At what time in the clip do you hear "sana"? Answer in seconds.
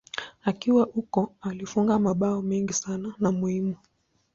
2.73-3.13